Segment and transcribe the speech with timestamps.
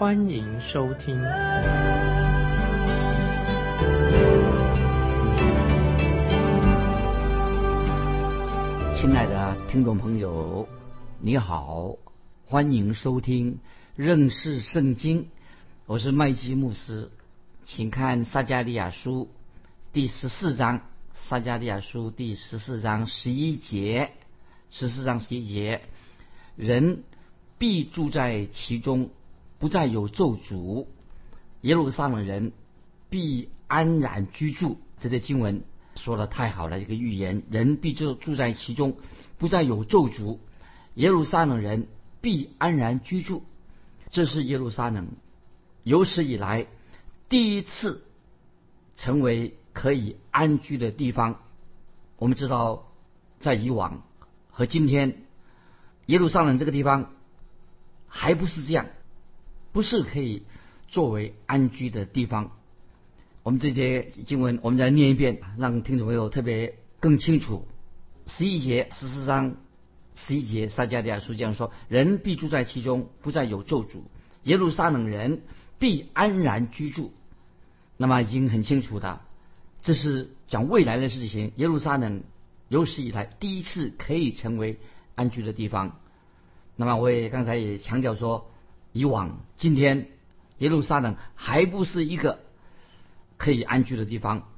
[0.00, 1.14] 欢迎收听。
[8.96, 10.66] 亲爱的听众朋友，
[11.18, 11.98] 你好，
[12.46, 13.58] 欢迎收听
[13.94, 15.28] 认识圣经。
[15.84, 17.10] 我是麦基牧师，
[17.64, 19.28] 请看撒加利亚书
[19.92, 20.80] 第十四章。
[21.12, 24.12] 撒加利亚书第十四章十一节，
[24.70, 25.82] 十四章十一节，
[26.56, 27.04] 人
[27.58, 29.10] 必住在其中，
[29.60, 30.88] 不再有咒诅；
[31.60, 32.50] 耶路撒冷人
[33.08, 34.80] 必安然居住。
[34.98, 35.62] 这些经文
[35.94, 38.96] 说的太好了，一个预言：人必就住在其中，
[39.38, 40.38] 不再有咒诅；
[40.94, 41.86] 耶路撒冷人
[42.20, 43.44] 必安然居住。
[44.10, 45.12] 这是耶路撒冷
[45.84, 46.66] 有史以来
[47.28, 48.02] 第一次
[48.96, 49.54] 成为。
[49.72, 51.40] 可以安居的地方，
[52.16, 52.88] 我们知道，
[53.38, 54.02] 在以往
[54.50, 55.22] 和今天，
[56.06, 57.12] 耶路撒冷这个地方
[58.08, 58.86] 还不是这样，
[59.72, 60.42] 不是可以
[60.88, 62.52] 作为安居的地方。
[63.42, 67.66] 我们这些经文，我们再念一遍，让听众朋友特别更清楚。
[68.26, 69.56] 十一节十四章
[70.14, 74.02] 十一节，撒迦利亚书这样说：人必住在其中，不再有咒诅；
[74.42, 75.42] 耶路撒冷人
[75.78, 77.12] 必安然居住。
[77.96, 79.20] 那么已经很清楚的。
[79.82, 81.52] 这是讲未来的事情。
[81.56, 82.22] 耶路撒冷
[82.68, 84.78] 有史以来第一次可以成为
[85.14, 85.98] 安居的地方。
[86.76, 88.49] 那么我也刚才也强调说，
[88.92, 90.08] 以往今天
[90.58, 92.40] 耶路撒冷还不是一个
[93.36, 94.48] 可以安居的地方，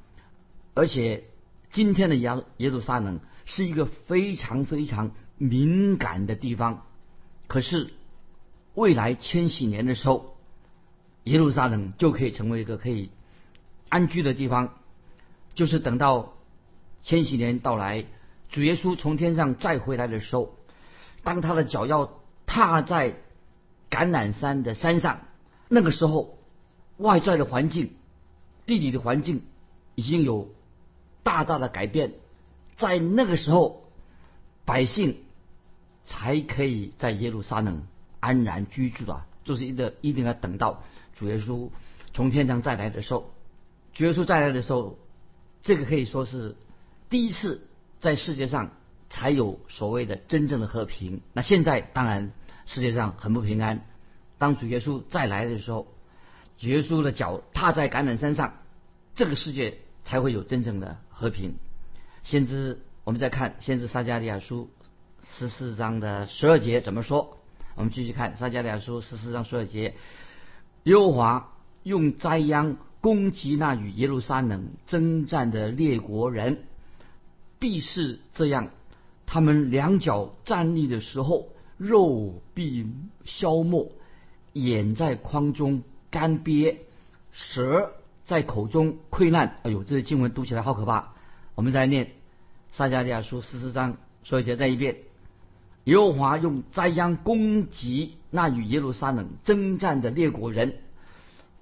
[0.75, 1.25] 而且
[1.71, 6.87] 今天的耶耶路撒冷是一个非常非常敏感的地方。
[7.47, 7.93] 可是
[8.75, 10.37] 未来千禧年的时候，
[11.25, 13.11] 耶路撒冷就可以成为一个可以
[13.89, 14.75] 安居的地方。
[15.55, 16.33] 就是等到
[17.03, 18.07] 千禧年到来，
[18.49, 20.57] 主耶稣从天上再回来的时候，
[21.23, 23.17] 当他的脚要踏在
[23.93, 25.21] 橄榄山的山上，
[25.69, 26.39] 那个时候，
[26.97, 27.91] 外在的环境、
[28.65, 29.43] 地理的环境
[29.95, 30.49] 已经有
[31.23, 32.15] 大大的改变，
[32.77, 33.85] 在那个时候，
[34.65, 35.19] 百姓
[36.07, 37.87] 才可以在耶路撒冷
[38.21, 39.27] 安然居住啊！
[39.45, 40.83] 就是一个一定要等到
[41.15, 41.69] 主耶稣
[42.15, 43.31] 从天上再来的时候，
[43.93, 44.99] 主耶稣再来的时候。
[45.65, 46.57] 这个可以说是
[47.09, 47.69] 第一次
[48.01, 48.73] 在世界上
[49.09, 51.21] 才有所谓的真正的和平。
[51.35, 52.33] 那现在当然
[52.67, 53.87] 世界上很不平安。
[54.39, 55.87] 当主耶稣再来的时候，
[56.59, 58.55] 主耶稣的脚踏在橄榄山上，
[59.15, 61.55] 这个世界才会有真正的和平。
[62.23, 64.71] 先知，我们再看先知撒加利亚书
[65.29, 67.39] 十四章的十二节怎么说？
[67.75, 69.95] 我们继续看撒加利亚书十四章十二节，
[70.85, 71.53] 耶和华
[71.83, 72.77] 用灾殃。
[73.03, 76.63] 攻击那与耶路撒冷征战的列国人，
[77.59, 78.71] 必是这样：
[79.27, 82.87] 他们两脚站立的时候，肉必
[83.25, 83.91] 消没；
[84.53, 86.77] 眼在眶中干瘪，
[87.33, 87.93] 舌
[88.25, 89.57] 在口中溃烂。
[89.63, 91.15] 哎呦，这些经文读起来好可怕！
[91.55, 92.13] 我们再念
[92.71, 94.99] 撒迦利亚书十四章，说一下再一遍：
[95.85, 100.79] 耶和华用灾殃攻击那与耶路撒冷征战的列国人，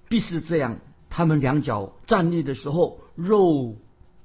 [0.09, 0.79] 必是这样。
[1.09, 3.75] 他们两脚站立的时候，肉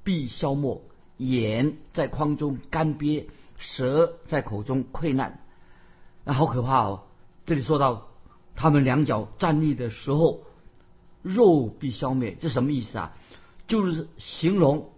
[0.04, 0.82] 必消没；
[1.16, 3.24] 眼在眶中干瘪，
[3.58, 5.40] 舌在口中溃烂。
[6.26, 7.04] 那好可怕哦！
[7.46, 8.08] 这里说到
[8.56, 10.42] 他们两脚站立的时候，
[11.22, 13.12] 肉必消灭，这什么意思啊？
[13.68, 14.90] 就是形容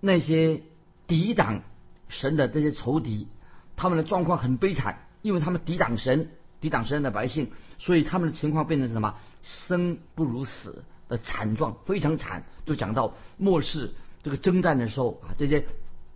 [0.00, 0.62] 那些
[1.06, 1.62] 抵挡
[2.08, 3.28] 神的这些仇敌，
[3.76, 6.30] 他们的状况很悲惨，因为他们抵挡神、
[6.60, 9.14] 抵挡神的百姓，所以他们的情况变成什么？
[9.42, 10.84] 生不如死。
[11.08, 15.64] 的惨状非常惨，就讲到末世这个征战的时候啊，这些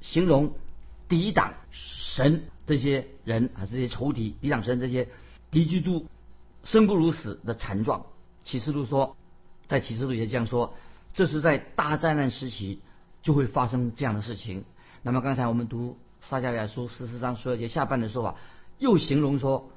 [0.01, 0.55] 形容
[1.11, 5.09] 抵挡神这些人啊，这些仇敌抵挡神这些
[5.51, 6.07] 敌基督
[6.65, 8.07] 生不如死的惨状。
[8.45, 9.17] 启示录说，
[9.69, 10.73] 在启示录也这样说，
[11.13, 12.81] 这是在大灾难时期
[13.23, 14.65] 就会发生这样的事情。
[15.03, 18.37] 那么刚才我们读撒迦利亚书十四章十二节下半的说法，
[18.79, 19.71] 又形容说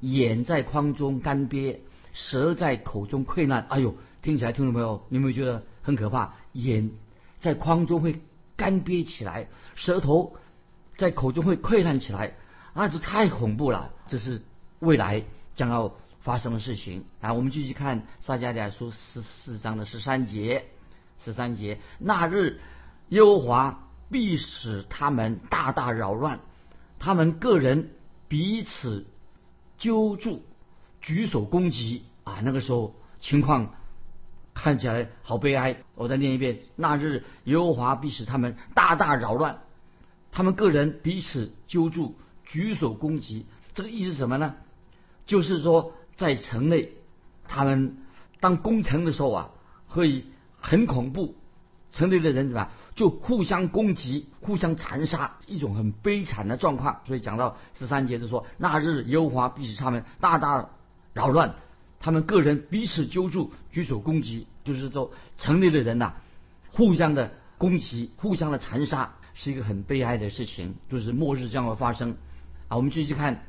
[0.00, 1.80] 眼在眶中干瘪，
[2.14, 3.66] 舌在口中溃烂。
[3.68, 3.94] 哎呦！
[4.20, 6.34] 听起来，听众朋友，你有没有觉得很可怕？
[6.52, 6.90] 眼
[7.38, 8.20] 在眶中会
[8.56, 10.36] 干瘪起来，舌头
[10.98, 12.34] 在口中会溃烂起来，
[12.74, 13.92] 啊，这太恐怖了！
[14.08, 14.42] 这是
[14.80, 15.22] 未来
[15.54, 17.04] 将要发生的事情。
[17.20, 20.66] 啊，我们继续看撒迦利亚书十四章的十三节，
[21.24, 22.60] 十三节，那日
[23.10, 26.40] 耶和华必使他们大大扰乱，
[26.98, 27.90] 他们个人
[28.26, 29.06] 彼此
[29.78, 30.42] 揪住，
[31.00, 32.40] 举手攻击啊！
[32.42, 33.72] 那个时候情况
[34.52, 35.76] 看起来好悲哀。
[35.94, 39.60] 我再念一遍：那日耶和华必使他们大大扰乱，
[40.38, 42.14] 他们个人彼此揪住，
[42.44, 43.44] 举手攻击。
[43.74, 44.54] 这个意思是什么呢？
[45.26, 46.92] 就是说，在城内，
[47.48, 47.96] 他们
[48.38, 49.50] 当攻城的时候啊，
[49.88, 50.24] 会
[50.60, 51.34] 很恐怖。
[51.90, 57.00] 城内的人怎么就互相攻击、互相残杀，一种很悲惨的状况。
[57.04, 60.70] 所以讲到十三节就说：那日耶和华必使他们大大
[61.14, 61.56] 扰乱，
[61.98, 66.14] 他们个人彼此揪住，举手攻击，就是说城内的人呐，
[66.70, 72.16] 互相的攻击、互相的残杀，是一个很悲哀的事情，就是末日将会发生。
[72.66, 73.44] 啊，我们继续看。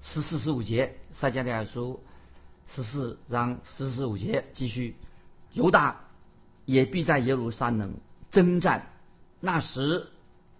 [0.00, 2.00] 十四十五节，撒迦利亚书
[2.66, 4.96] 十四章十四五节，继续，
[5.52, 6.00] 犹大
[6.64, 7.94] 也必在耶路撒冷
[8.30, 8.90] 征战。
[9.40, 10.08] 那时，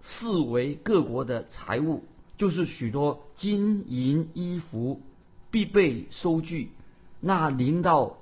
[0.01, 2.03] 四围各国的财物，
[2.37, 5.01] 就是许多金银衣服，
[5.49, 6.71] 必被收据。
[7.19, 8.17] 那临到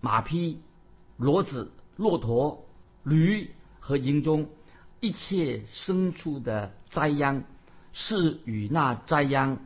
[0.00, 0.60] 马匹、
[1.18, 2.64] 骡子、骆驼、
[3.02, 3.50] 驴
[3.80, 4.48] 和营中
[5.00, 7.44] 一切牲畜的灾殃，
[7.92, 9.58] 是与那灾殃。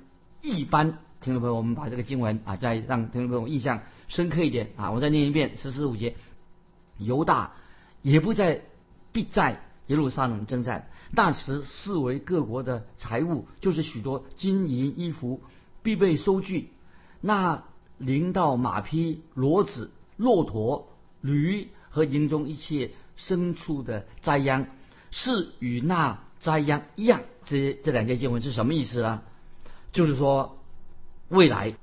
[0.42, 6.16] 一般听众朋友，我们把这个经文啊，再让听众朋友印象深刻一点啊，我再念一遍十四五节：
[6.98, 7.52] 犹大
[8.02, 8.62] 也不在
[9.12, 15.42] 必在耶路撒冷征战，那时视为各国的财物，就是许多金银衣服
[15.82, 16.70] 必备收据。
[17.20, 17.64] 那
[17.98, 20.88] 临到马匹、骡子、骆驼、
[21.20, 24.68] 驴和营中一切牲畜的灾殃，
[25.10, 27.22] 是与那灾殃一样。
[27.44, 29.22] 这这两节经文是什么意思呢？
[29.92, 30.58] 就是说，
[31.28, 31.74] 未来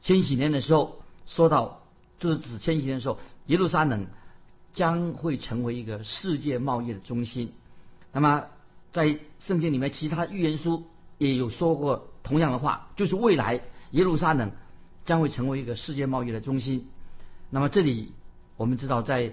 [0.00, 1.82] 千禧年的时候，说到
[2.18, 4.06] 就是指千禧年的时候，耶路撒冷
[4.72, 7.52] 将会成为一个世界贸易的中心。
[8.12, 8.44] 那么，
[8.92, 10.86] 在圣经里面，其他预言书
[11.18, 13.60] 也有说过同样的话，就是未来
[13.90, 14.52] 耶路撒冷
[15.04, 16.88] 将会成为一个世界贸易的中心。
[17.50, 18.12] 那么这里
[18.56, 19.32] 我们知道，在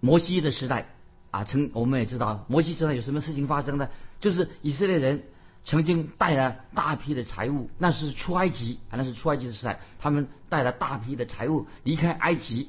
[0.00, 0.94] 摩西的时代
[1.30, 3.88] 啊，曾我们也知道摩西时代有什么事情发生呢？
[4.20, 5.22] 就是以色列人。
[5.68, 12.68] 曾经带了大批的财物，那是出埃及啊，那是出埃及的时代，他们带了大批的财物离开埃及。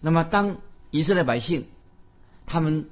[0.00, 0.58] 那么，当
[0.92, 1.66] 以色列百姓
[2.46, 2.88] 他们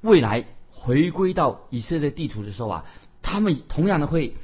[0.00, 2.84] 未来回归到以色列地图的时候啊，
[3.20, 4.36] 他们同样的会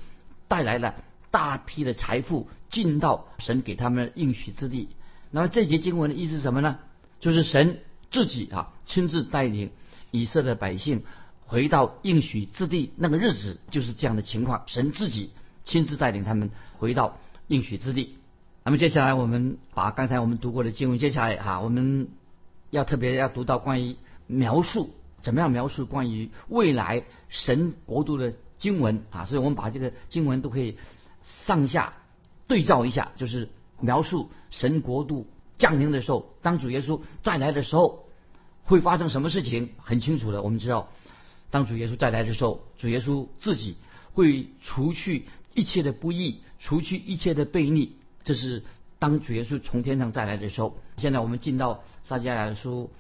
[0.49, 0.97] 带来了
[1.31, 4.88] 大批的财富进到神给他们应许之地。
[5.31, 6.81] 那么这节经文的意思是什么呢？
[7.20, 9.70] 就是神自己啊亲自带领
[10.19, 11.02] 以色列百姓。
[11.46, 15.31] 回到应许之地那个日子就是这样的情况，神自己
[15.64, 17.19] 亲自带领他们回到
[17.49, 18.16] 应许之地。
[18.64, 22.08] 那么接下来我们把刚才我们读过的经文，接下来哈，我们
[22.70, 23.96] 要特别要读到关于
[24.26, 24.88] 描述
[25.22, 30.78] 怎么样描述关于未来神国度的经文啊，所以我们把这个经文都可以
[31.22, 31.93] 上下
[32.49, 33.50] 对照一下，就是
[33.81, 35.26] 描述神国度
[35.58, 38.04] 降临的时候，当主耶稣再来的时候
[38.64, 40.88] 会发生什么事情，很清楚的，我们知道。
[41.50, 43.76] 当主耶稣再来的时候，主耶稣自己
[44.12, 47.97] 会除去一切的不义，除去一切的悖逆。
[48.25, 48.64] 这是
[48.99, 50.78] 当主耶稣从天上再来的时候。
[50.97, 52.90] 现在我们进到撒迦利亚书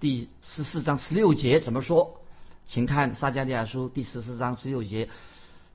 [0.00, 2.20] 第十四章十六节怎么说？
[2.66, 5.08] 请看撒迦利亚书第十四章十六节：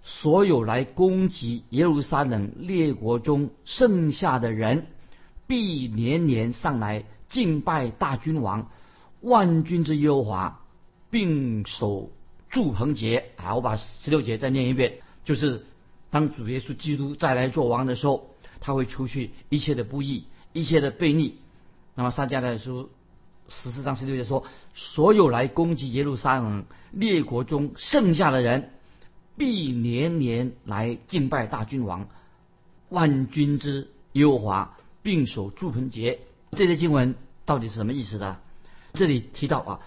[0.03, 4.87] 所有来攻击耶路撒冷列国中剩下的人，
[5.47, 8.69] 必年年上来敬拜大君王
[9.25, 10.61] 万军之耶和华，
[11.09, 12.11] 并守。
[12.47, 15.65] 祝棚节啊，我把十六节再念一遍，就是
[16.09, 18.29] 当主耶稣基督再来做王的时候，
[18.61, 21.39] 他会除去一切的不义，一切的悖逆。
[21.95, 22.89] 那么撒迦利亚书
[23.49, 28.69] 十四章十六节说，所有来攻击耶路撒冷列国中剩下的人，
[29.35, 32.07] 必年年来敬拜大君王
[32.87, 36.21] 万军之耶和华，并守祝棚节。
[36.51, 38.37] 这些经文到底是什么意思呢？
[38.95, 39.79] 这里提到啊，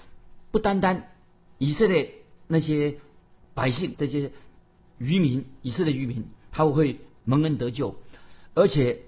[0.52, 1.08] 不单单
[1.58, 2.14] 以色列。
[2.50, 2.96] 那些
[3.52, 4.32] 百姓，这些
[4.96, 7.96] 渔民，以色列渔民，他们会蒙恩得救，
[8.54, 9.02] 而且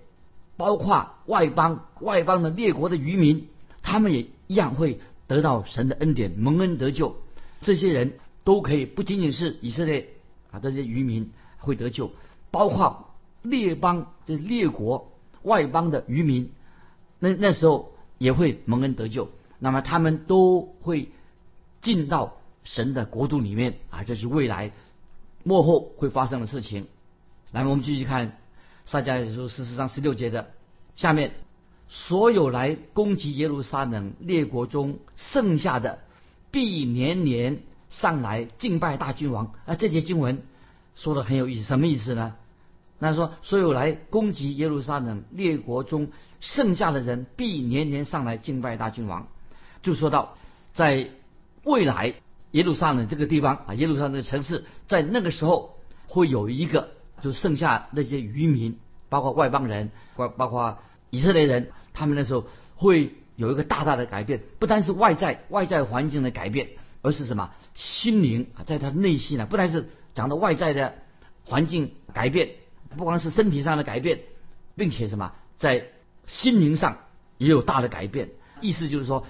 [0.58, 3.48] 包括外邦、外邦的列国的渔民，
[3.80, 7.16] 他们也一样会得到神的恩典，蒙恩得救。
[7.62, 10.10] 这些人都可以，不仅仅是以色列
[10.50, 12.12] 啊，这些渔民会得救，
[12.50, 15.10] 包括列邦这列国
[15.44, 16.52] 外邦的渔民，
[17.18, 19.30] 那那时候也会蒙恩得救。
[19.60, 21.10] 那么他们都会
[21.80, 22.36] 进到。
[22.62, 24.72] 神的国度里面啊，这是未来
[25.44, 26.88] 幕后会发生的事情。
[27.52, 28.36] 来，我们继续看
[28.84, 30.50] 撒迦利亚书十四章十六节的
[30.94, 31.32] 下面
[31.88, 36.00] 所有来攻击耶路撒冷列国中剩下的，
[36.50, 39.54] 必年年上来敬拜大君王。
[39.64, 40.42] 啊，这节经文
[40.94, 42.36] 说的很有意思，什么意思呢？
[42.98, 49.28] 那说所有来攻击耶路撒冷列国中剩下的人，必年年上来敬拜大君王。
[49.82, 50.36] 就说到
[50.72, 51.10] 在
[51.64, 52.14] 未来
[52.52, 60.78] 耶路撒冷这个地方啊，耶路撒冷的城市，在那个时候会有一个，就剩下那些渔民，包括外邦人，包包括
[61.10, 62.46] 以色列人，他们那时候
[62.76, 66.68] 会有一个大大的改变，不单是外在外在环境的改变，
[67.02, 70.94] 而是什么心灵啊，在他内心呢，不单是讲到外在的
[71.44, 72.50] 环境改变。
[72.96, 74.18] 不光是身体上的改变，
[74.74, 75.84] 并且什么，在
[76.26, 76.98] 心灵上
[77.38, 78.30] 也有大的改变。
[78.60, 79.24] 意思就是说，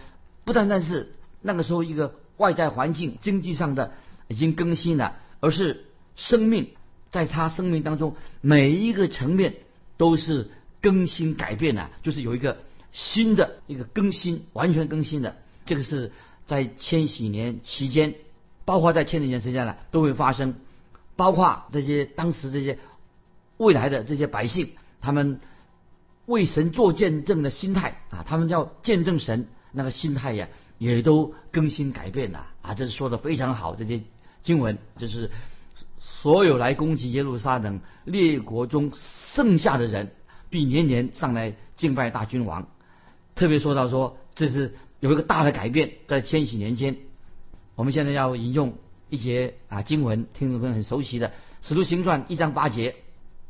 [0.50, 3.92] 不单单是那个时候一个外在环境、经济上的
[4.26, 5.84] 已经更新了，而是
[6.16, 6.70] 生命
[7.12, 9.54] 在他生命当中每一个层面
[9.96, 12.56] 都是更新改变的，就是有一个
[12.90, 15.36] 新的一个更新，完全更新的。
[15.66, 16.10] 这个是
[16.46, 18.16] 在千禧年期间，
[18.64, 20.56] 包括在千禧年时间呢都会发生，
[21.14, 22.80] 包括这些当时这些。
[23.56, 24.70] 未来的这些百姓，
[25.02, 25.38] 他们
[26.24, 30.48] 为神做见证的心态啊，他们叫见证神那个心态呀，
[30.78, 32.74] 也都更新改变了啊。
[32.74, 34.02] 这是说的非常好，这些
[34.42, 35.30] 经文就是
[35.98, 38.92] 所有来攻击耶路撒冷列国中
[39.34, 40.12] 剩下的人，
[40.48, 42.66] 必年年上来敬拜大君王。
[43.34, 46.96] 特别说到说，这是有一个大的改变，在千禧年间。
[47.74, 48.74] 我们现在要引用
[49.08, 51.28] 一些啊经文，听众朋友很熟悉的
[51.62, 52.96] 《使徒行传》一章八节。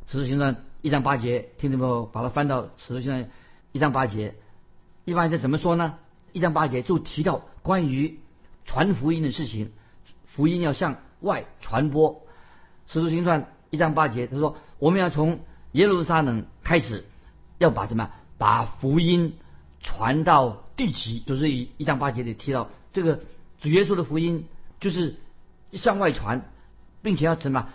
[0.06, 3.30] 使徒行传一章八节，听众朋友把它翻到使徒行传
[3.72, 4.34] 一章八节，
[5.04, 5.98] 一般是怎么说呢？
[6.32, 8.20] 一章八节就提到关于
[8.64, 9.72] 传福音的事情，
[10.26, 12.22] 福音要向外传播。
[12.86, 15.40] 使徒行传一章八节他说，我们要从
[15.72, 17.04] 耶路撒冷开始，
[17.58, 18.10] 要把什么？
[18.38, 19.34] 把福音
[19.80, 21.20] 传到地极。
[21.20, 23.20] 就是一一章八节里提到这个
[23.60, 24.46] 主耶稣的福音，
[24.80, 25.16] 就是
[25.72, 26.50] 向外传，
[27.02, 27.68] 并且要什么？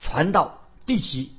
[0.00, 1.32] 传到地极。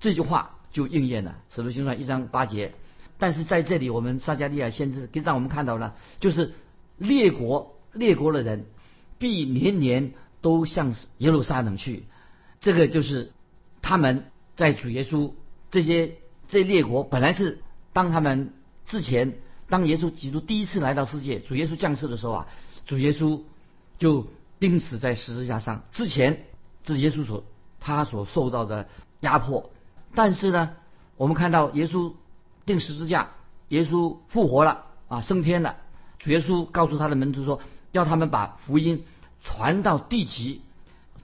[0.00, 2.72] 这句话就应验了，《使徒行传》一章八节。
[3.18, 6.54] 但是在这里，我们撒加利亚先知给让我们看到了，就是
[6.96, 8.66] 列国列国的人
[9.18, 12.04] 必年年都向耶路撒冷去。
[12.60, 13.32] 这个就是
[13.82, 14.24] 他们
[14.56, 15.32] 在主耶稣
[15.70, 16.14] 这些
[16.48, 17.60] 这列国本来是
[17.92, 18.52] 当他们
[18.86, 22.46] 之前当耶稣基督第一次来到世界，主耶稣降世的时候啊，
[22.86, 23.42] 主耶稣
[23.98, 24.28] 就
[24.60, 25.84] 钉死在十字架上。
[25.92, 26.44] 之前
[26.86, 27.44] 是耶稣所
[27.80, 28.88] 他所受到的
[29.20, 29.70] 压迫。
[30.14, 30.76] 但是呢，
[31.16, 32.14] 我们看到耶稣
[32.68, 33.30] 钉十字架，
[33.68, 35.76] 耶稣复活了啊，升天了。
[36.18, 37.60] 主耶稣告诉他的门徒说，
[37.90, 39.04] 要他们把福音
[39.42, 40.60] 传到地极。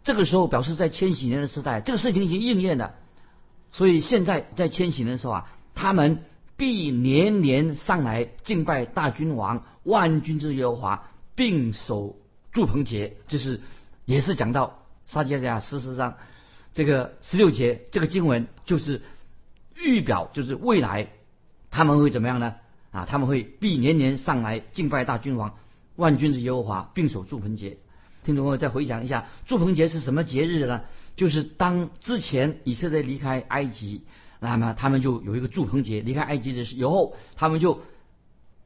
[0.02, 2.94] 这个时候表示在千禧年的时代，这个事情已经应验了。
[3.70, 6.24] 所以现在在千禧年的时候啊，他们
[6.56, 12.16] 必年年上来敬拜大君王万军之耶和华，并守
[12.52, 13.16] 祝棚节。
[13.26, 13.60] 就是
[14.04, 16.16] 也是讲到撒迦利亚事实上。
[16.72, 19.02] 这个十六节这个经文就是
[19.76, 21.08] 预表，就是未来
[21.74, 22.54] 他们会怎么样呢？
[22.92, 25.56] 啊，他们会必年年上来敬拜大君王
[25.96, 27.78] 万军之耶和华，并守祝棚节。
[28.22, 30.82] 听众朋友再回想一下，祝棚节是什么节日呢？
[31.16, 34.04] 就是当之前以色列离开埃及，
[34.38, 36.00] 那么他们就有一个祝棚节。
[36.00, 37.82] 离开埃及的时候，他们就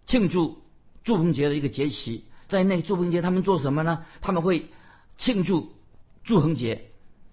[0.06, 0.58] 庆祝
[1.02, 2.26] 祝棚节的一个节期。
[2.46, 4.04] 在那个祝棚节，他们做什么呢？
[4.20, 4.66] 他们会
[5.16, 5.72] 庆祝
[6.24, 6.90] 祝棚节，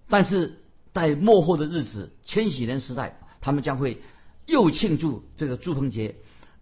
[0.07, 0.61] 但是。
[0.95, 4.01] 在末后的日子，千禧年时代，他们将会
[4.45, 6.15] 又庆祝这个祝棚节。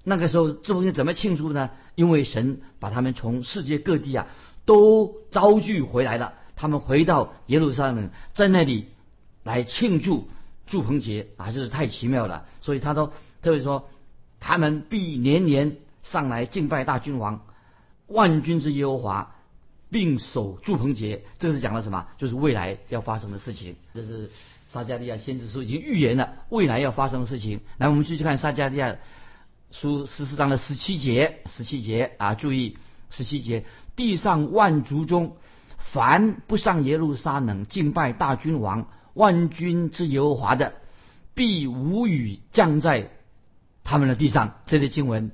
[0.04, 1.70] 那个时候，祝棚节怎么庆祝呢？
[1.96, 4.28] 因为神把他们从世界各地啊
[4.66, 8.88] 都招聚回来了，他们回到耶路撒冷，在那里
[9.44, 10.28] 来庆祝
[10.68, 12.46] 祝棚节啊，这是太奇妙了。
[12.62, 13.90] 所以他说，特别说，
[14.40, 17.46] 他们必年年上来敬拜大君王，
[18.08, 19.36] 万军之耶和华。
[19.90, 22.08] 并守祝棚节，这是讲了什么？
[22.18, 23.76] 就是未来要发生的事情。
[23.94, 24.32] 这是
[24.74, 27.60] 撒加利亚先知书已经预言了未来要发生的事情。
[27.78, 28.96] 来，我们继续看撒加利亚
[29.70, 32.80] 书十四章的十七节，十七节啊，注意
[33.12, 33.66] 十七节：
[33.96, 35.38] 地上万族中，
[35.78, 40.74] 凡不上耶路撒冷敬拜大君王万军之耶和华的，
[41.36, 43.12] 必无雨降在
[43.84, 44.56] 他们的地上。
[44.66, 45.32] 这些经文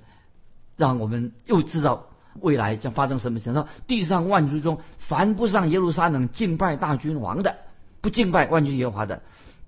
[0.75, 2.07] 让我们又知道。
[2.41, 3.39] 未来将发生什么？
[3.39, 3.51] 事？
[3.51, 7.57] 说地上万族中，凡不上耶路撒冷敬拜大君王的，
[8.01, 9.21] 不敬拜万军耶和华的，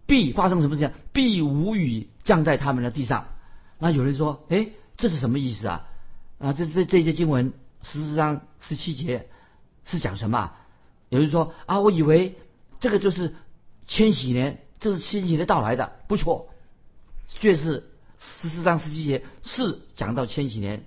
[0.05, 0.91] 必发生什么事情？
[1.11, 3.27] 必无雨降在他们的地上。
[3.79, 5.87] 那有人说：“哎，这是什么意思啊？
[6.39, 9.27] 啊，这这这些经文十四章十七节
[9.85, 10.53] 是讲什么？”
[11.09, 12.37] 有人说：“啊，我以为
[12.79, 13.35] 这个就是
[13.87, 16.49] 千禧年，这是千禧年到来的。”不错，
[17.27, 20.85] 却是十四章十七节是讲到千禧年，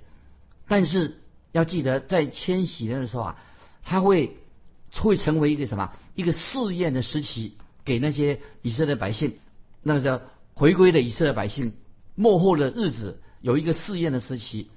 [0.68, 1.20] 但是
[1.52, 3.36] 要记得在千禧年的时候啊，
[3.84, 4.38] 他会
[4.94, 5.92] 会成为一个什么？
[6.14, 7.54] 一个试验的时期，
[7.84, 9.38] 给那些以色列百姓，
[9.82, 11.72] 那个回归的以色列百姓，
[12.14, 14.70] 末后的日子有一个试验的时期。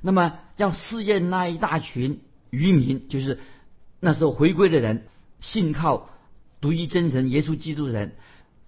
[0.00, 2.20] 那么要试验那一大群
[2.50, 3.38] 渔民，就是
[4.00, 5.06] 那时候回归的人，
[5.40, 6.10] 信靠
[6.60, 8.16] 独一真神耶稣基督的人，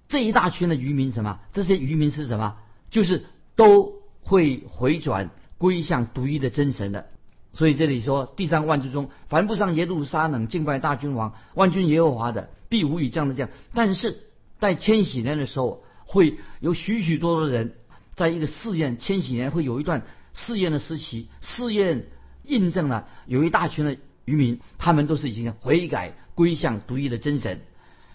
[0.09, 1.41] 这一大群的渔民什么？
[1.53, 2.57] 这些渔民是什么？
[2.91, 3.25] 就是
[3.57, 3.93] 都
[4.23, 7.09] 会回转归向独一的真神的。
[7.55, 13.49] 所以这里说，地上万族中，凡不上耶路撒冷敬拜大君王万军耶和华的，必无与这样的将。
[13.73, 14.19] 但是
[14.59, 17.75] 在千禧年的时候，会有许许多多的人，
[18.15, 20.03] 在一个试验千禧年会有一段。
[20.37, 22.07] 试验的时期，试验
[22.43, 27.61] 印证了有一大群的渔民，他们都是已经悔改归向独一的真神，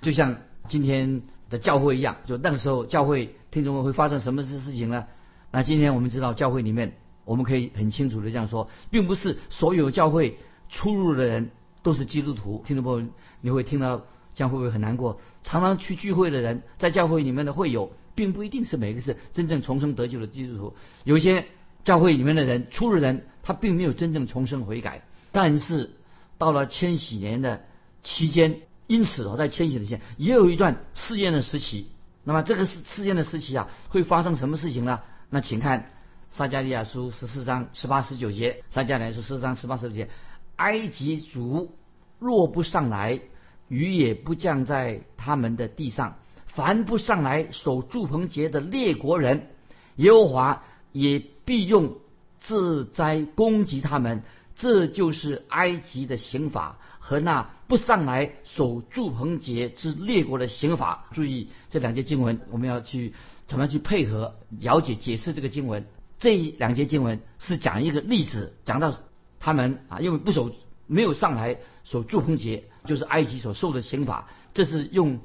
[0.02, 0.36] 就像
[0.68, 2.18] 今天的教会一样。
[2.26, 5.06] 就那个时候，教会听众们会发生什么事事情呢？
[5.50, 6.98] 那今天我们知道，教会里面
[7.30, 11.52] 我们可以很清楚的这样说，并不是所有教会出入的人
[11.84, 12.64] 都是基督徒。
[12.66, 13.08] 听众朋友，
[13.42, 14.02] 你会听到
[14.34, 15.22] 这样会不会很难过？
[15.44, 21.46] 常常去聚会的人，在教会里面的会友，并不一定是每个是真正重生得救的基督徒，有些。
[21.82, 25.02] 教会里面的人，出入人，他并没有真正重生悔改。
[25.32, 25.92] 但是
[26.38, 27.62] 到了千禧年的
[28.04, 31.88] 期间，因此哦，在千禧的期间也有一段试验的时期。
[32.26, 35.00] 那么这个事事件的时期啊，会发生什么事情呢？
[35.30, 35.90] 那请看
[36.32, 38.64] 撒加利亚书十四章十八十九节。
[38.70, 40.10] 撒加利亚书十四章十八十九节：
[40.56, 41.76] 埃及族
[42.20, 43.20] 若不上来，
[43.68, 46.16] 雨也不降在他们的地上；
[46.48, 49.48] 凡不上来守祝棚节的列国人，
[49.96, 50.64] 耶和华。
[50.92, 51.98] 也必用
[52.40, 54.24] 自灾攻击他们，
[54.56, 61.06] 这就是埃及的刑法和那不上来守祝棚节之列国的刑法。
[61.14, 63.14] 注意这两节经文，我们要去
[63.46, 65.86] 怎么样去配合了解解释这个经文。
[66.20, 68.94] 这两节经文是讲一个例子，讲到
[69.40, 70.52] 他们啊，因为不守
[70.86, 74.28] 没有上来守祝棚节，就是埃及所受的刑法。
[74.54, 75.20] 这是用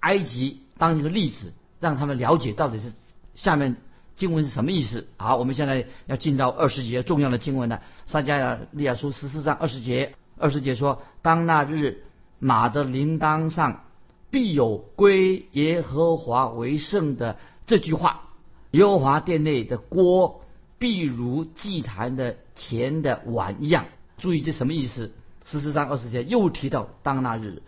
[0.00, 2.92] 埃及当一个例子，让他们了解到底是
[3.34, 3.76] 下面。
[4.16, 5.06] 经文是什么意思？
[5.16, 7.80] 好，我们现在要进到二十节重要的经文了。
[8.04, 12.04] 撒迦利亚书十四章二十节，二十节说：“当那日，
[12.38, 13.84] 马的铃铛上
[14.30, 18.29] 必有归耶和华为圣的这句话。
[18.72, 20.42] 耶和华殿内的锅
[20.78, 23.86] 必如祭坛的前的碗一样。”
[24.18, 25.12] 注意这什么意思？
[25.46, 27.62] 十四章二十节又提到当那日，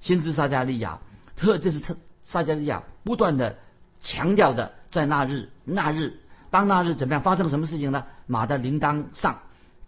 [0.00, 1.00] 先知撒迦利亚
[1.36, 3.56] 特这是特撒迦利亚不断的。
[4.00, 7.20] 强调的，在那日，那日，当那日怎么样？
[7.20, 8.04] 发生了什么事情呢？
[8.28, 9.40] 马的铃铛上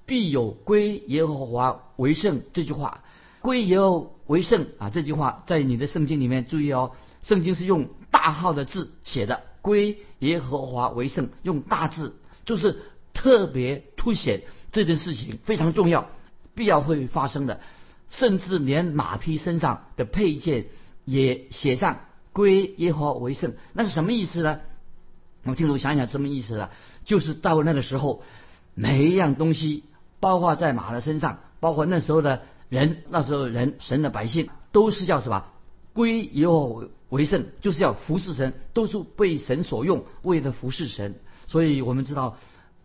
[0.05, 3.05] 必有归耶和华为圣这句话，
[3.41, 4.91] 归耶和为圣啊！
[4.91, 6.91] 这句话在你的圣经里面注意哦，
[7.23, 12.83] 圣经是用大号的字写的，归耶和华为圣，用大字，就是
[13.15, 14.43] 特别凸显
[14.73, 16.09] 这件事情非常重要，
[16.55, 17.61] 必要会发生的，
[18.11, 20.67] 甚至连马匹身上的配件
[21.05, 22.01] 也写上。
[22.33, 24.61] 归耶和华为圣，那是什么意思呢？
[25.43, 26.71] 我们听我想想什么意思呢？
[27.05, 28.23] 就是到那个时候，
[28.75, 29.83] 每一样东西，
[30.21, 35.47] 包括在马的身上，包括那时候的人，那时候人神的百姓，都是叫什么？
[35.93, 41.15] 归耶和华为圣，就是要服侍神，都是被神所用，为了服侍神。
[41.47, 42.37] 所以我们知道，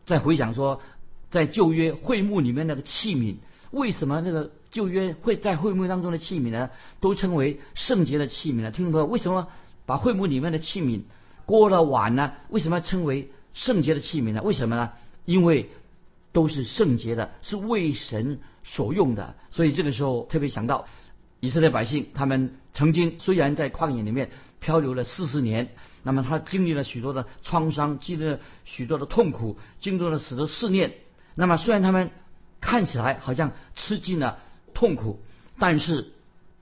[0.05, 0.81] 在回想说，
[1.29, 3.35] 在旧约会幕里面那个器皿，
[3.71, 4.51] 为什么那个？
[4.71, 8.71] 旧约会在会幕当中的器皿呢，都称为圣洁的器皿呢？
[8.71, 9.47] 听众朋友，为什么
[9.85, 11.03] 把会幕里面的器皿、
[11.45, 12.33] 锅了碗呢？
[12.49, 14.41] 为什么称为圣洁的器皿呢？
[14.43, 14.91] 为什么呢？
[15.23, 15.69] 因为
[16.33, 19.35] 都是圣洁的，是为神所用的。
[19.49, 20.87] 所以这个时候特别想到
[21.45, 25.69] 以色列百姓，他们曾经虽然在旷野里面漂流了四十年，
[26.03, 30.93] 那么他经历了许多的创伤，经历了许多的痛苦，经历了许多试炼。
[31.35, 32.09] 那么虽然他们
[32.59, 34.39] 看起来好像吃尽了。
[34.77, 35.23] 痛苦，
[35.57, 36.11] 但是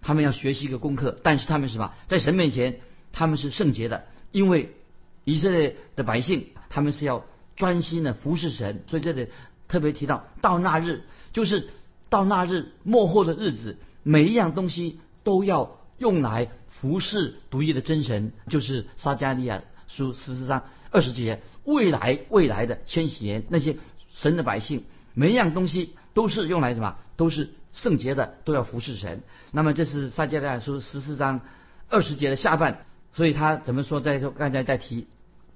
[0.04, 1.18] 他们要学习一个功课。
[1.24, 2.80] 但是他们什么，在神面前
[3.12, 4.76] 他们是圣洁的，因为
[5.24, 8.84] 以色列的百姓他们是要专心的服侍神。
[8.86, 9.30] 所以这里
[9.68, 11.70] 特别提到，到那日就是
[12.10, 21.42] 到那日末后的日子，每一样东西都要用来服侍独一的真神，就是撒加利亚书十四章二十节。
[21.64, 23.78] 未来未来的千禧年，那些
[24.12, 26.98] 神的百姓，每一样东西都是用来什么？
[27.18, 27.50] 都是。
[27.74, 31.42] 圣洁的都要服侍神，那么这是撒迦利亚书十四章
[31.90, 34.00] 二十节的下半，所以他怎么说？
[34.00, 35.08] 在说刚才在提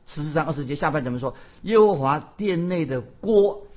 [0.08, 1.36] 十四章二十节下半怎么说？
[1.62, 3.68] 耶和华殿内的锅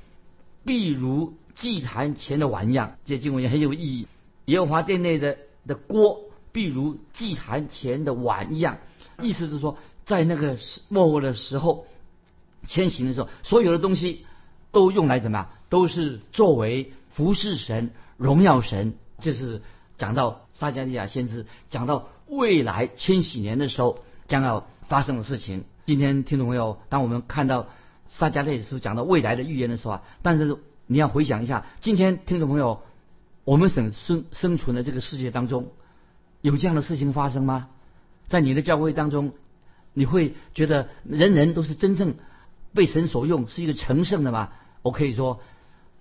[0.65, 4.07] 必如祭坛前的碗样，这经文也很有意义。
[4.51, 8.79] 耶和华殿内的的锅必如祭坛前的碗一样，
[9.21, 10.59] 意思是说，在那个
[10.89, 11.87] 末后的时候，
[12.67, 14.27] 迁徙的时候，所有的东西
[14.73, 15.49] 都用来怎么样？
[15.69, 18.95] 都是作为服侍神、荣耀神。
[19.21, 19.63] 这是
[19.99, 25.65] 讲到撒迦利亚先知讲到未来千禧年的时候将要发生的事情。
[25.87, 27.69] 今天听众朋友，当我们看到
[28.09, 32.83] 撒迦利亚书讲到未来的预言的时候啊，但是你要回想一下，今天听众朋友，
[33.51, 35.73] 我们生生生存的这个世界当中，
[36.41, 37.69] 有这样的事情发生吗？
[38.29, 39.33] 在你的教会当中，
[39.93, 42.15] 你会觉得人人都是真正
[42.73, 44.51] 被神所用，是一个成圣的吗？
[44.83, 45.41] 我可以说。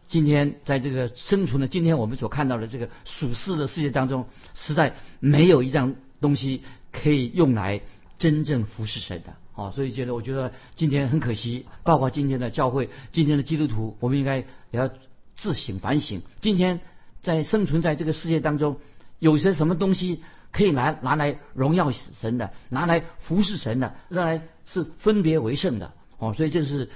[0.08, 7.82] 今天在这个生存的今天，我们所看到的这个属世的世界当中，实在没有一样东西可以用来
[8.20, 9.72] 真正服侍神的啊！
[9.72, 14.46] 所以觉得，我觉得今天很可惜，包括今天的教会、今天的基督徒，我们应该也
[14.80, 14.90] 要
[15.36, 16.22] 自省反省。
[16.42, 16.80] 今天
[17.21, 18.77] 在生存在这个世界当中，
[19.19, 26.34] 有些什么东西可以拿拿来荣耀神的，拿来服侍神的，拿来是分别为圣的哦！
[26.34, 26.89] 所以这是。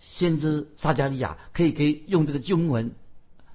[0.00, 2.92] 先知撒加利亚可以给用这个经文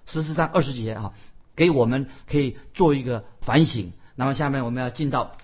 [0.05, 1.13] 十四章二十节啊，
[1.55, 3.93] 给我们可以做一个反省。
[4.15, 5.37] 那么下面我们要进到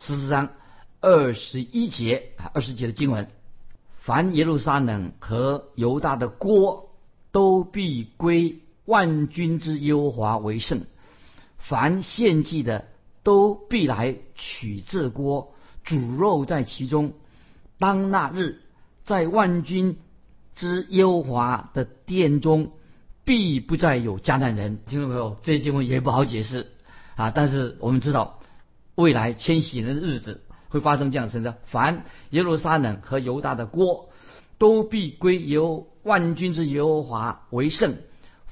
[0.00, 0.48] 十四章
[1.00, 3.28] 二十一节啊，二十节的经文：
[3.98, 6.90] 凡耶路撒冷和犹大的锅，
[7.32, 10.80] 都必归万军之耶和华为圣；
[11.58, 12.86] 凡献祭的，
[13.22, 15.52] 都必来取这锅，
[15.84, 17.12] 煮肉在其中。
[17.78, 18.62] 当那日，
[19.04, 19.98] 在万军。
[20.58, 22.72] 之优华的殿中，
[23.26, 24.78] 必不再有迦南人。
[24.86, 26.68] 听众朋友，这些经文也不好解释
[27.14, 27.30] 啊。
[27.30, 28.40] 但是我们知道，
[28.94, 34.08] 未来迁徙的日子会发生这样的：凡耶路撒冷和犹大的国，
[34.56, 37.92] 都必归由万军之耶和华为圣；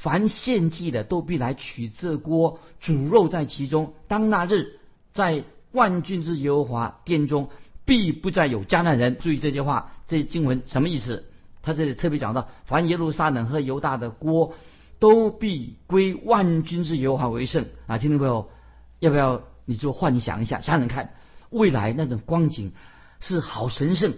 [0.05, 3.95] 凡献祭的，都必来取这锅，煮肉在其中。
[4.07, 4.79] 当那日，
[5.15, 7.49] 在万军之耶和华殿中，
[7.87, 9.17] 必不再有迦南人。
[9.19, 11.25] 注意这句话，这经文什么意思？
[11.63, 14.53] 他这里特别讲到，凡耶路撒冷和犹大的锅，
[14.99, 17.97] 都必归万军之耶和华为圣啊！
[17.97, 18.51] 听众朋友，
[18.99, 21.15] 要不要你就幻想一下，想想看，
[21.49, 22.73] 未来那种光景
[23.21, 24.13] 是好神圣、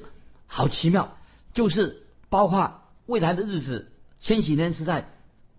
[0.48, 1.16] 好奇妙，
[1.54, 5.10] 就是包括未来的日子，千禧年时代，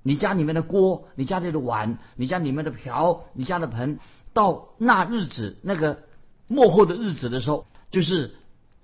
[0.04, 4.00] 你家里面的锅、你家里的碗、你家里面的瓢、你家的盆，
[4.34, 6.00] 到那日子那个
[6.48, 8.36] 末后的日子的时候，就是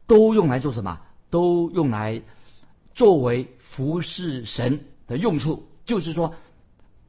[0.07, 0.99] 都用来做什么？
[1.29, 2.21] 都用来。
[2.95, 6.35] 作为服侍神的用处，就是说，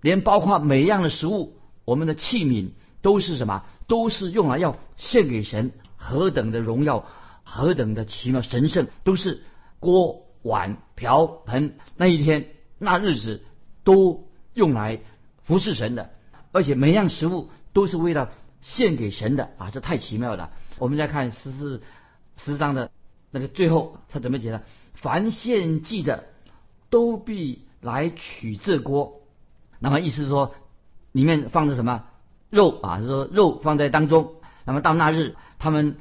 [0.00, 2.70] 连包括每一样的食物，我们的器皿
[3.02, 3.64] 都是什么？
[3.86, 7.04] 都是用来要献给神，何等的荣耀，
[7.42, 9.42] 何等的奇妙神圣，都是
[9.78, 12.46] 锅碗瓢盆那一天
[12.78, 13.42] 那日子
[13.84, 15.00] 都用来
[15.44, 16.10] 服侍神的，
[16.52, 18.30] 而且每样食物都是为了
[18.62, 19.70] 献给神的啊！
[19.70, 20.50] 这太奇妙了。
[20.78, 21.82] 我们再看十四
[22.36, 22.90] 十章的
[23.30, 24.62] 那个最后，他怎么解呢？
[24.94, 26.24] 凡献祭的，
[26.88, 29.20] 都必来取这锅。
[29.78, 30.54] 那么意思是说，
[31.12, 32.06] 里面放着什么
[32.48, 33.00] 肉啊？
[33.00, 34.36] 说肉放在当中。
[34.64, 35.98] 那么到那日，他们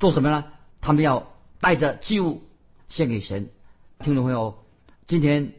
[0.00, 0.44] 做什么呢？
[0.80, 1.28] 他们要
[1.60, 2.42] 带着祭物
[2.88, 3.50] 献给神。
[3.98, 4.64] 听众朋友，
[5.06, 5.52] 今天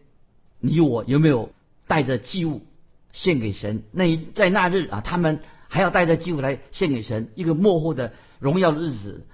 [0.65, 1.51] 你我有没有
[1.87, 2.65] 带着祭物
[3.11, 3.83] 献给神？
[3.91, 9.25] 那在那日啊，他们还要带着祭物来献给神，一个幕后的荣耀的日子。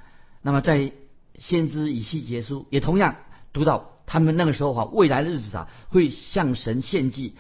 [0.42, 0.92] 那么在。
[1.40, 3.16] 先知以西结书也同样
[3.52, 7.34] 读到，他们那个时候哈，未来的日子啊，会向神献祭。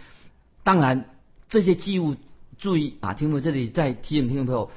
[0.63, 1.05] 当然，
[1.49, 2.15] 这些祭物，
[2.57, 4.71] 注意啊，听众这里再提醒听众朋友，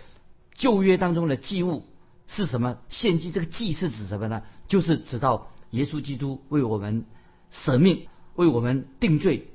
[0.52, 1.86] 旧约当中的祭物
[2.26, 2.76] 是什么？
[2.90, 4.42] 献祭这个祭是指什么呢？
[4.68, 7.06] 就是指到耶稣基督为我们
[7.50, 9.48] 舍命，为我们定罪，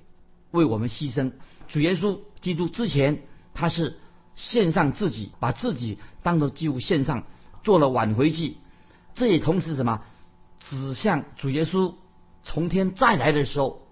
[0.52, 1.32] 为我们牺牲。
[1.68, 3.22] 主耶稣基督之前
[3.54, 3.98] 他是
[4.36, 7.24] 献上自己，把自己当做祭物献上，
[7.64, 8.58] 做了挽回祭。
[9.16, 10.02] 这也同时什么，
[10.60, 11.94] 指向主耶稣
[12.44, 13.88] 从天再来的时候，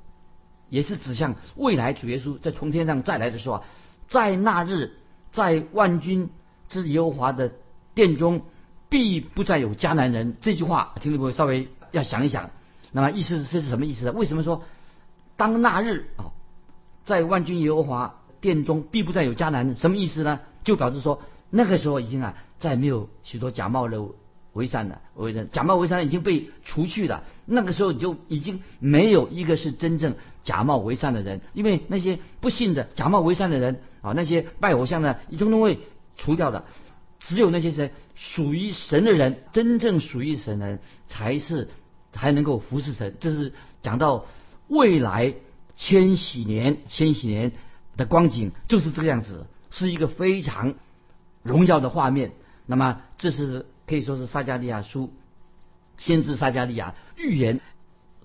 [0.70, 3.64] 也是指向未来主耶稣在从天上再来的时候啊，
[4.08, 4.94] 在那日，
[5.32, 6.30] 在万军
[6.70, 7.52] 之耶和华的
[7.94, 8.44] 殿中，
[8.88, 10.38] 必不再有迦南人。
[10.40, 12.52] 这句话，听众朋友稍微要想一想。
[12.94, 14.14] 那么意思是是什么意思呢？
[14.14, 14.64] 为什么说
[15.38, 16.36] 当那日啊，
[17.06, 19.76] 在万军耶和华殿中必不再有迦南？
[19.78, 20.42] 什么意思呢？
[20.66, 24.04] 就表示说那个时候已经啊，再没有许多假冒的。
[24.54, 27.24] 为善的为人，假冒为善已经被除去了。
[27.46, 35.78] 那个时候你就已经没有一个是真正假冒为善的人，因为那些不信的假冒为善的人啊，那些拜偶像的，一通通会
[36.16, 36.66] 除掉的。
[37.20, 41.70] 只有那些人属于神的人，真正属于神的人，才是
[42.12, 43.16] 才能够服侍神。
[43.20, 44.26] 这是讲到
[44.68, 45.34] 未来
[45.76, 47.52] 千禧年，千禧年
[47.96, 50.76] 的光景就是这个样子，是一个非常
[51.44, 52.32] 荣耀的画面。
[52.66, 53.66] 那么这是。
[53.90, 55.14] 可以说是撒加利亚书，
[55.98, 57.62] 先知撒加利亚预言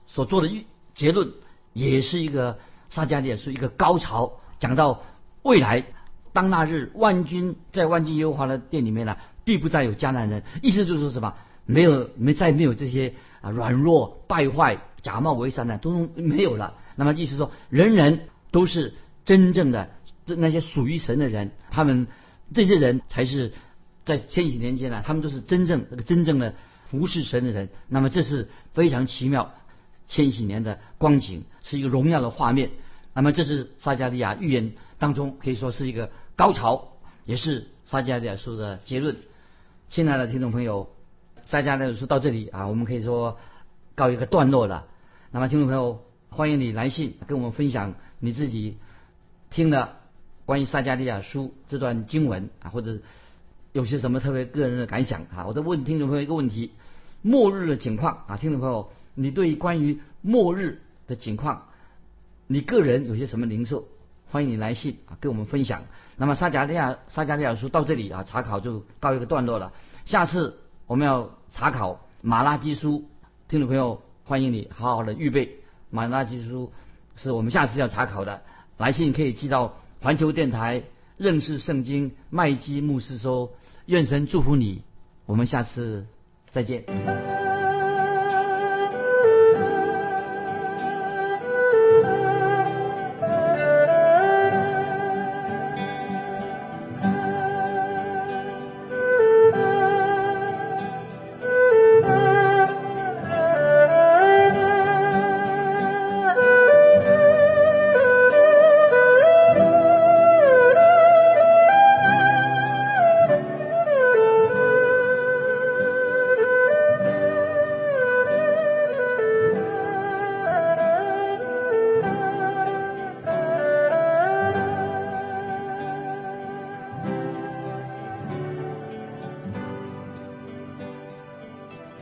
[0.08, 1.34] 所做的预结论，
[1.72, 2.58] 也是一个
[2.90, 5.04] 撒迦利亚书一个高潮，讲到
[5.42, 5.84] 未来
[6.32, 10.42] 当那日万军在万军耶和华的殿里面呢，必不再有迦南人。
[10.62, 11.34] 意思就是说什么？
[11.64, 16.74] 没有没再没有这些啊软弱败坏、假冒伪善的，都没有了。
[16.96, 19.90] 那么意思说，人人都是真正的
[20.24, 22.06] 那些属于神的人，他们
[22.54, 23.52] 这些人才是
[24.04, 26.54] 在千禧年间呢，他们都是真正那个真正的
[26.86, 27.68] 服侍神的人。
[27.88, 29.52] 那么这是非常奇妙，
[30.06, 32.70] 千禧年的光景是一个荣耀的画面。
[33.12, 36.92] 那么这是撒加利亚预言当中可以说是一个高潮，
[37.24, 39.16] 也是撒加利亚书的结论。
[39.88, 40.88] 亲爱的听众朋友。
[41.44, 43.36] 撒迦利亚书到这里啊，我们可以说
[43.96, 44.86] 告一个段落了。
[45.34, 48.76] 那么，听众朋友，欢迎你来信跟我们分享你自己
[49.48, 49.96] 听的
[50.44, 52.98] 关于撒迦利亚书这段经文啊，或者
[53.72, 55.46] 有些什么特别个人的感想啊。
[55.46, 56.72] 我再问听众朋友一个问题：
[57.22, 61.68] 末日的情况啊，听众朋友，你对关于末日的情况，
[62.46, 63.88] 你个人有些什么灵受？
[64.30, 65.84] 欢迎你来信啊，跟我们分享。
[66.18, 69.72] 那么，撒迦利亚撒迦利亚书到这里啊，查考就告一个段落了。
[70.04, 70.58] 下次。
[70.88, 73.08] 我们要查考马拉基书，
[73.48, 75.58] 听众朋友，欢迎你好好的预备
[75.90, 76.72] 马拉基书，
[77.16, 78.40] 是我们下次要查考的。
[78.78, 80.84] 来信可以寄到环球电台
[81.18, 83.52] 认识圣经麦基牧师说，
[83.84, 84.84] 愿神祝福你，
[85.26, 86.06] 我们下次
[86.50, 87.51] 再见。